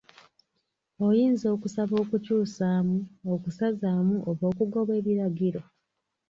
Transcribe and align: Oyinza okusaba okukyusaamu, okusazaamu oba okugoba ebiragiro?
Oyinza 1.07 1.45
okusaba 1.55 1.93
okukyusaamu, 2.03 2.97
okusazaamu 3.33 4.15
oba 4.29 4.43
okugoba 4.51 4.91
ebiragiro? 4.99 5.61